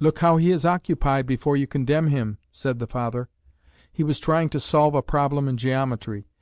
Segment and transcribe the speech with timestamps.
[0.00, 3.28] "Look how he is occupied before you condemn him," said the father.
[3.92, 6.28] He was trying to solve a problem in geometry.